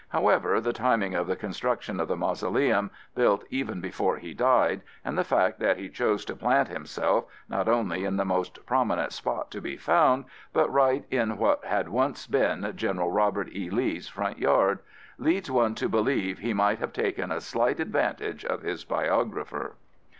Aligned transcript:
However, 0.09 0.59
the 0.59 0.73
timing 0.73 1.13
of 1.13 1.27
the 1.27 1.35
construction 1.35 1.99
of 1.99 2.07
the 2.07 2.17
mausoleum, 2.17 2.89
built 3.13 3.45
even 3.51 3.81
before 3.81 4.17
he 4.17 4.33
died, 4.33 4.81
and 5.05 5.15
the 5.15 5.23
fact 5.23 5.59
that 5.59 5.77
he 5.77 5.89
chose 5.89 6.25
to 6.25 6.35
plant 6.35 6.69
himself, 6.69 7.25
not 7.47 7.67
only 7.67 8.03
in 8.03 8.17
the 8.17 8.25
most 8.25 8.65
prominent 8.65 9.13
spot 9.13 9.51
to 9.51 9.61
be 9.61 9.77
found, 9.77 10.25
but 10.53 10.73
right 10.73 11.05
in 11.11 11.37
what 11.37 11.63
had 11.65 11.87
once 11.89 12.25
been 12.25 12.71
General 12.75 13.11
Robert 13.11 13.49
E. 13.51 13.69
Lee's 13.69 14.07
front 14.07 14.39
yard, 14.39 14.79
leads 15.19 15.51
one 15.51 15.75
to 15.75 15.87
believe 15.87 16.39
he 16.39 16.51
might 16.51 16.79
have 16.79 16.93
taken 16.93 17.31
a 17.31 17.39
slight 17.39 17.79
advantage 17.79 18.43
of 18.43 18.63
his 18.63 18.83
biographer.) 18.83 19.75